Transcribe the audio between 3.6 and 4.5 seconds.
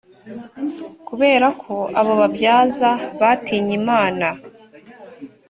imana